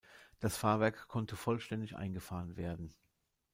Das 0.39 0.57
Fahrwerk 0.57 1.07
konnte 1.07 1.35
vollständig 1.35 1.95
eingefahren 1.95 2.57
werden. 2.57 2.91